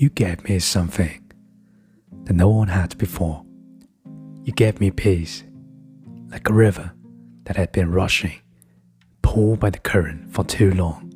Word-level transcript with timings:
You 0.00 0.08
gave 0.08 0.42
me 0.48 0.58
something 0.60 1.30
that 2.24 2.32
no 2.32 2.48
one 2.48 2.68
had 2.68 2.96
before. 2.96 3.44
You 4.44 4.54
gave 4.54 4.80
me 4.80 4.90
peace, 4.90 5.44
like 6.30 6.48
a 6.48 6.54
river 6.54 6.92
that 7.44 7.56
had 7.56 7.70
been 7.72 7.90
rushing, 7.90 8.40
pulled 9.20 9.60
by 9.60 9.68
the 9.68 9.78
current 9.78 10.32
for 10.32 10.42
too 10.42 10.72
long. 10.72 11.12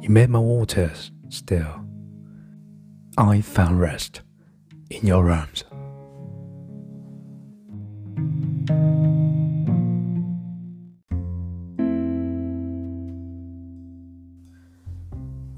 You 0.00 0.08
made 0.08 0.30
my 0.30 0.38
waters 0.38 1.10
still. 1.28 1.84
I 3.18 3.42
found 3.42 3.78
rest 3.78 4.22
in 4.88 5.06
your 5.06 5.30
arms. 5.30 5.64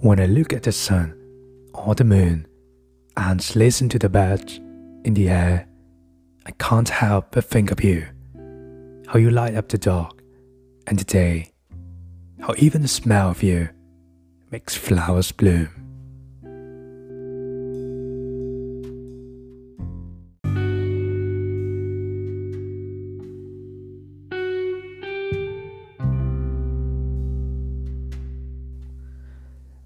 When 0.00 0.18
I 0.18 0.26
look 0.26 0.52
at 0.52 0.64
the 0.64 0.72
sun 0.72 1.14
or 1.88 1.94
the 1.94 2.04
moon 2.04 2.46
and 3.16 3.56
listen 3.56 3.88
to 3.88 3.98
the 3.98 4.10
birds 4.10 4.60
in 5.04 5.14
the 5.14 5.30
air, 5.30 5.66
I 6.44 6.50
can't 6.50 6.90
help 6.90 7.30
but 7.30 7.46
think 7.46 7.70
of 7.70 7.82
you. 7.82 8.06
How 9.06 9.18
you 9.18 9.30
light 9.30 9.54
up 9.54 9.70
the 9.70 9.78
dark 9.78 10.22
and 10.86 10.98
the 10.98 11.04
day. 11.04 11.50
How 12.40 12.52
even 12.58 12.82
the 12.82 12.88
smell 12.88 13.30
of 13.30 13.42
you 13.42 13.70
makes 14.50 14.74
flowers 14.76 15.32
bloom. 15.32 15.70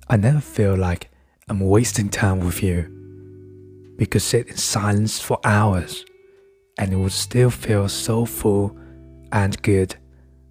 I 0.09 0.16
never 0.16 0.41
feel 0.41 0.76
like 0.76 1.12
I'm 1.52 1.60
wasting 1.60 2.08
time 2.08 2.40
with 2.40 2.62
you. 2.62 2.88
We 3.98 4.06
could 4.06 4.22
sit 4.22 4.48
in 4.48 4.56
silence 4.56 5.20
for 5.20 5.38
hours 5.45 6.06
and 6.78 6.95
it 6.95 6.96
would 6.96 7.12
still 7.12 7.50
feel 7.50 7.90
so 7.90 8.24
full 8.24 8.74
and 9.32 9.60
good 9.60 9.96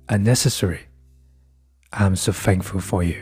and 0.07 0.23
necessary. 0.23 0.81
I'm 1.91 2.16
so 2.16 2.31
thankful 2.31 2.81
for 2.81 3.02
you. 3.02 3.17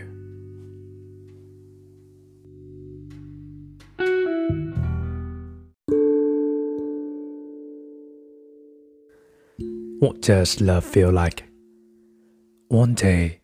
What 10.02 10.22
does 10.22 10.59
love 10.59 10.83
feel 10.83 11.13
like? 11.13 11.45
One 12.67 12.94
day, 12.94 13.39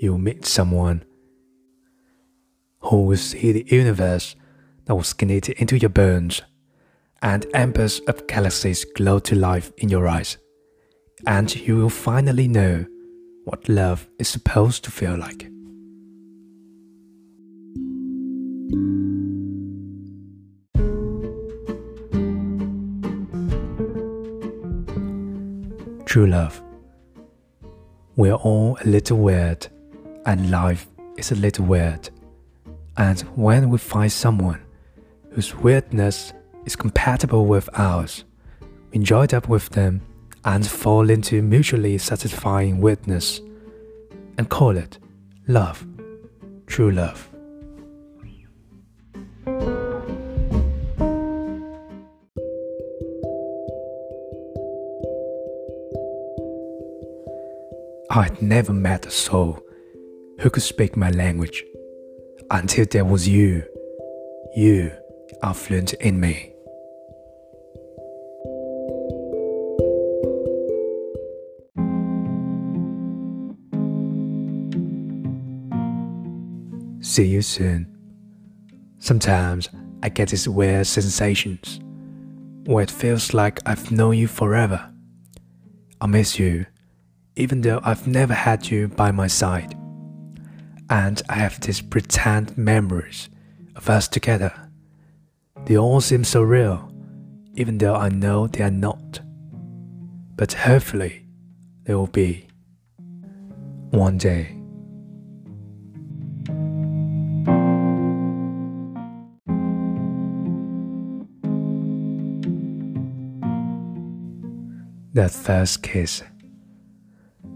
you'll 0.00 0.16
meet 0.16 0.46
someone 0.46 1.04
who 2.80 3.04
will 3.04 3.16
see 3.16 3.52
the 3.52 3.66
universe 3.68 4.36
that 4.84 4.94
was 4.94 5.14
knitted 5.20 5.56
into 5.58 5.78
your 5.78 5.90
bones, 5.90 6.42
and 7.22 7.46
embers 7.54 8.00
of 8.08 8.26
galaxies 8.26 8.84
glow 8.84 9.18
to 9.18 9.34
life 9.34 9.72
in 9.78 9.88
your 9.88 10.06
eyes, 10.06 10.38
and 11.26 11.54
you 11.56 11.76
will 11.76 11.90
finally 11.90 12.46
know 12.46 12.86
what 13.44 13.68
love 13.68 14.08
is 14.18 14.28
supposed 14.28 14.84
to 14.84 14.90
feel 14.90 15.16
like. 15.16 15.48
True 26.06 26.26
love. 26.26 26.62
We're 28.16 28.34
all 28.34 28.78
a 28.82 28.86
little 28.86 29.18
weird, 29.18 29.66
and 30.24 30.50
life 30.50 30.86
is 31.18 31.30
a 31.32 31.34
little 31.34 31.66
weird. 31.66 32.08
And 32.98 33.20
when 33.36 33.68
we 33.68 33.78
find 33.78 34.10
someone 34.10 34.62
whose 35.32 35.54
weirdness 35.54 36.32
is 36.64 36.76
compatible 36.76 37.46
with 37.46 37.68
ours, 37.74 38.24
we 38.90 39.00
join 39.00 39.34
up 39.34 39.48
with 39.48 39.68
them 39.70 40.00
and 40.44 40.66
fall 40.66 41.10
into 41.10 41.42
mutually 41.42 41.98
satisfying 41.98 42.80
weirdness 42.80 43.40
and 44.38 44.48
call 44.48 44.76
it 44.76 44.98
love, 45.46 45.86
true 46.66 46.90
love. 46.90 47.28
I'd 58.08 58.40
never 58.40 58.72
met 58.72 59.04
a 59.04 59.10
soul 59.10 59.60
who 60.40 60.48
could 60.48 60.62
speak 60.62 60.96
my 60.96 61.10
language 61.10 61.62
until 62.50 62.86
there 62.86 63.04
was 63.04 63.28
you. 63.28 63.64
You 64.54 64.92
are 65.42 65.54
fluent 65.54 65.92
in 65.94 66.20
me. 66.20 66.52
See 77.00 77.26
you 77.26 77.42
soon. 77.42 77.92
Sometimes 78.98 79.68
I 80.02 80.08
get 80.08 80.30
these 80.30 80.48
weird 80.48 80.86
sensations 80.86 81.80
where 82.66 82.82
it 82.82 82.90
feels 82.90 83.32
like 83.32 83.60
I've 83.66 83.90
known 83.90 84.16
you 84.16 84.26
forever. 84.26 84.92
I 86.00 86.06
miss 86.06 86.38
you, 86.38 86.66
even 87.36 87.60
though 87.60 87.80
I've 87.84 88.06
never 88.06 88.34
had 88.34 88.70
you 88.70 88.88
by 88.88 89.12
my 89.12 89.28
side 89.28 89.76
and 90.88 91.22
I 91.28 91.34
have 91.34 91.60
these 91.60 91.80
pretend 91.80 92.56
memories 92.56 93.28
of 93.74 93.90
us 93.90 94.08
together. 94.08 94.52
They 95.64 95.76
all 95.76 96.00
seem 96.00 96.24
so 96.24 96.42
real, 96.42 96.92
even 97.54 97.78
though 97.78 97.94
I 97.94 98.08
know 98.08 98.46
they 98.46 98.62
are 98.62 98.70
not. 98.70 99.20
But 100.36 100.52
hopefully, 100.52 101.26
they 101.84 101.94
will 101.94 102.06
be 102.06 102.46
one 103.90 104.18
day. 104.18 104.52
That 115.14 115.30
first 115.30 115.82
kiss. 115.82 116.22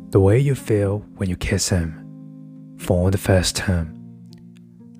The 0.08 0.18
way 0.18 0.38
you 0.38 0.54
feel 0.54 1.04
when 1.16 1.28
you 1.28 1.36
kiss 1.36 1.68
him 1.68 1.99
for 2.80 3.10
the 3.10 3.18
first 3.18 3.56
time. 3.56 3.94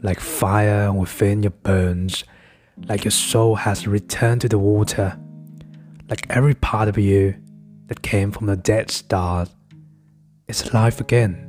Like 0.03 0.21
fire 0.21 0.93
within 0.93 1.43
your 1.43 1.51
bones, 1.51 2.25
like 2.89 3.05
your 3.05 3.11
soul 3.11 3.57
has 3.57 3.87
returned 3.87 4.43
to 4.43 4.49
the 4.49 4.59
water, 4.59 5.19
like 6.09 6.27
every 6.31 6.55
part 6.55 6.89
of 6.89 6.99
you 6.99 7.35
that 7.87 8.03
came 8.03 8.31
from 8.31 8.47
the 8.47 8.57
dead 8.57 8.91
stars 8.91 9.49
is 10.47 10.63
alive 10.71 11.01
again. 11.01 11.47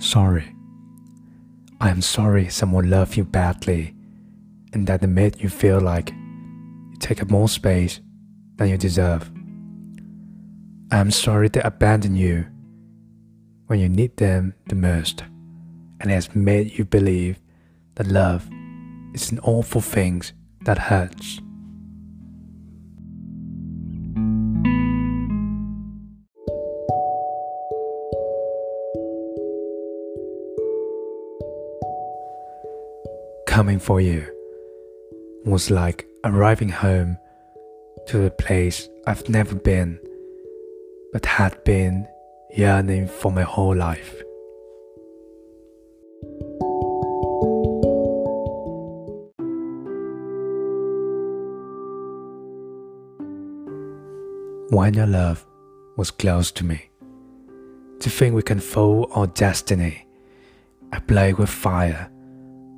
Sorry. 0.00 0.54
I 1.80 1.88
am 1.90 2.02
sorry 2.02 2.48
someone 2.48 2.90
loved 2.90 3.16
you 3.16 3.24
badly 3.24 3.94
and 4.72 4.86
that 4.86 5.02
made 5.02 5.40
you 5.40 5.48
feel 5.48 5.80
like 5.80 6.10
you 6.10 6.96
take 6.98 7.22
up 7.22 7.30
more 7.30 7.48
space 7.48 8.00
than 8.56 8.68
you 8.68 8.76
deserve. 8.76 9.30
I'm 10.92 11.10
sorry 11.10 11.48
to 11.50 11.66
abandon 11.66 12.14
you 12.14 12.46
when 13.66 13.78
you 13.78 13.88
need 13.88 14.16
them 14.16 14.54
the 14.66 14.74
most, 14.74 15.22
and 16.00 16.10
has 16.10 16.34
made 16.34 16.78
you 16.78 16.84
believe 16.84 17.38
that 17.94 18.06
love 18.06 18.48
is 19.14 19.30
an 19.30 19.38
awful 19.40 19.80
thing 19.80 20.22
that 20.62 20.78
hurts. 20.78 21.40
Coming 33.46 33.78
for 33.78 34.00
you 34.00 34.39
was 35.44 35.70
like 35.70 36.06
arriving 36.24 36.68
home 36.68 37.16
to 38.08 38.24
a 38.24 38.30
place 38.30 38.88
I've 39.06 39.28
never 39.28 39.54
been, 39.54 39.98
but 41.12 41.24
had 41.24 41.62
been 41.64 42.06
yearning 42.54 43.08
for 43.08 43.32
my 43.32 43.42
whole 43.42 43.74
life. 43.74 44.14
When 54.70 54.94
your 54.94 55.06
love 55.06 55.44
was 55.96 56.10
close 56.10 56.52
to 56.52 56.64
me, 56.64 56.90
to 58.00 58.10
think 58.10 58.34
we 58.34 58.42
can 58.42 58.60
fold 58.60 59.10
our 59.14 59.26
destiny, 59.26 60.06
I 60.92 61.00
play 61.00 61.32
with 61.32 61.50
fire. 61.50 62.10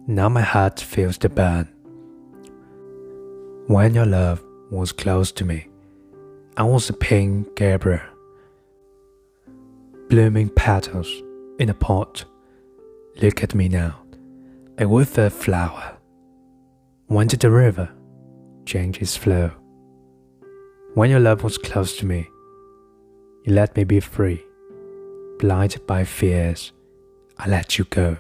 Now 0.07 0.29
my 0.29 0.41
heart 0.41 0.81
feels 0.81 1.19
the 1.19 1.29
burn 1.29 1.69
when 3.73 3.95
your 3.95 4.05
love 4.05 4.45
was 4.71 4.93
close 4.93 5.33
to 5.33 5.47
me, 5.47 5.67
I 6.59 6.63
was 6.63 6.91
a 6.91 6.93
pink 6.93 7.57
Gabriel. 7.57 8.03
Blooming 10.11 10.51
petals 10.51 11.11
in 11.59 11.71
a 11.71 11.75
pot. 11.75 12.27
Look 13.23 13.43
at 13.43 13.55
me 13.55 13.71
now, 13.71 13.99
a 14.77 14.87
withered 14.87 15.33
flower. 15.33 15.97
When 17.07 17.29
did 17.29 17.41
the 17.41 17.51
river, 17.51 17.89
change 18.67 19.01
its 19.01 19.17
flow. 19.17 19.51
When 20.93 21.09
your 21.09 21.21
love 21.21 21.43
was 21.43 21.57
close 21.57 21.97
to 21.97 22.07
me, 22.07 22.29
you 23.45 23.55
let 23.55 23.75
me 23.75 23.85
be 23.85 24.01
free. 24.01 24.45
Blinded 25.39 25.87
by 25.87 26.05
fears, 26.05 26.73
I 27.39 27.49
let 27.49 27.79
you 27.79 27.87
go. 27.87 28.19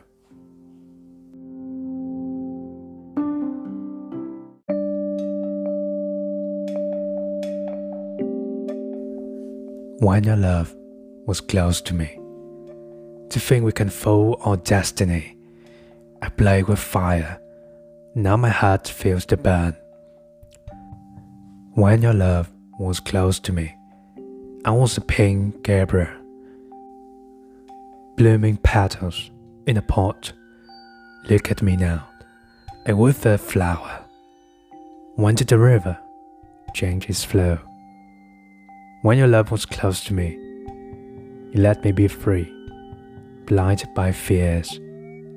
When 10.02 10.24
your 10.24 10.34
love 10.34 10.74
was 11.26 11.40
close 11.40 11.80
to 11.82 11.94
me, 11.94 12.18
to 13.30 13.38
think 13.38 13.64
we 13.64 13.70
can 13.70 13.88
fold 13.88 14.40
our 14.40 14.56
destiny, 14.56 15.36
I 16.20 16.28
play 16.28 16.64
with 16.64 16.80
fire. 16.80 17.40
Now 18.16 18.36
my 18.36 18.48
heart 18.48 18.88
feels 18.88 19.24
the 19.24 19.36
burn. 19.36 19.76
When 21.74 22.02
your 22.02 22.14
love 22.14 22.50
was 22.80 22.98
close 22.98 23.38
to 23.38 23.52
me, 23.52 23.76
I 24.64 24.72
was 24.72 24.96
a 24.96 25.00
pink 25.00 25.62
Gabriel. 25.62 26.10
Blooming 28.16 28.56
petals 28.56 29.30
in 29.68 29.76
a 29.76 29.82
pot. 29.82 30.32
Look 31.30 31.52
at 31.52 31.62
me 31.62 31.76
now, 31.76 32.08
a 32.86 32.96
withered 32.96 33.40
flower. 33.40 34.04
Went 35.16 35.38
to 35.38 35.44
the 35.44 35.60
river, 35.60 35.96
changed 36.74 37.08
its 37.08 37.24
flow. 37.24 37.60
When 39.02 39.18
your 39.18 39.26
love 39.26 39.50
was 39.50 39.66
close 39.66 40.04
to 40.04 40.14
me, 40.14 40.38
you 41.50 41.60
let 41.60 41.82
me 41.82 41.90
be 41.90 42.06
free. 42.06 42.48
Blinded 43.46 43.92
by 43.94 44.12
fears, 44.12 44.78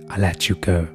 I 0.08 0.20
let 0.20 0.48
you 0.48 0.54
go. 0.54 0.88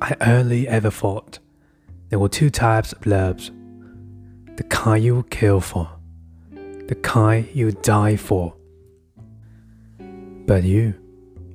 I 0.00 0.16
only 0.20 0.66
ever 0.66 0.90
thought 0.90 1.38
there 2.08 2.18
were 2.18 2.28
two 2.28 2.50
types 2.50 2.92
of 2.92 3.06
loves 3.06 3.52
the 4.56 4.64
kind 4.64 5.04
you 5.04 5.14
would 5.14 5.30
kill 5.30 5.60
for, 5.60 5.88
the 6.50 6.98
kind 7.00 7.46
you 7.54 7.66
would 7.66 7.82
die 7.82 8.16
for. 8.16 8.56
But 10.00 10.64
you, 10.64 10.94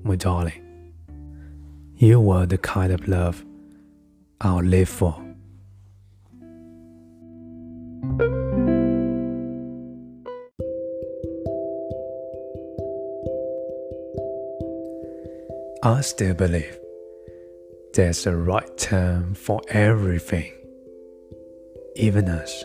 my 0.03 0.15
darling, 0.15 0.70
you 2.01 2.19
were 2.19 2.48
the 2.48 2.57
kind 2.57 2.92
of 2.92 3.07
love 3.07 3.45
I'll 4.42 4.63
live 4.63 4.89
for. 4.89 5.13
I 15.83 16.01
still 16.01 16.33
believe 16.33 16.80
there's 17.94 18.25
a 18.25 18.36
right 18.36 18.77
time 18.77 19.36
for 19.36 19.62
everything, 19.69 20.51
even 21.95 22.30
us. 22.30 22.63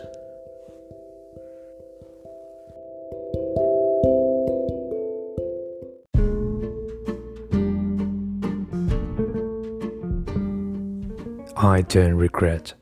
I 11.67 11.81
don't 11.81 12.17
regret 12.17 12.73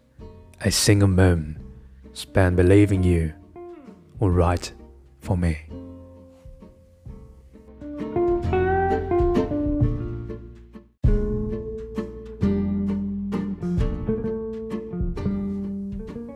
a 0.60 0.70
single 0.70 1.08
moment 1.08 1.58
spent 2.14 2.56
believing 2.56 3.02
you 3.02 3.32
were 4.20 4.32
right 4.32 4.74
for 5.24 5.36
me. 5.36 5.54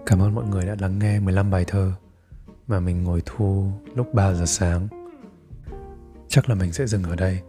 Cảm 0.06 0.22
ơn 0.22 0.36
mọi 0.36 0.46
người 0.46 0.66
đã 0.66 0.75
lắng 0.80 1.00
nghe 1.00 1.19
15 1.19 1.51
bài 1.51 1.66
thơ 1.68 1.92
mà 2.68 2.80
mình 2.80 3.04
ngồi 3.04 3.22
thu 3.25 3.72
lúc 3.96 4.13
3 4.13 4.34
giờ 4.34 4.46
sáng. 4.46 4.88
Chắc 6.28 6.50
là 6.50 6.56
mình 6.56 6.74
sẽ 6.74 6.88
dừng 6.88 7.04
ở 7.04 7.16
đây 7.16 7.42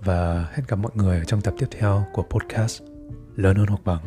và 0.00 0.48
hẹn 0.52 0.64
gặp 0.68 0.76
mọi 0.76 0.92
người 0.94 1.18
ở 1.18 1.24
trong 1.24 1.40
tập 1.40 1.54
tiếp 1.58 1.66
theo 1.70 2.04
của 2.12 2.22
podcast 2.22 2.82
lớn 3.36 3.56
hơn 3.56 3.66
hoặc 3.66 3.80
bằng 3.84 4.02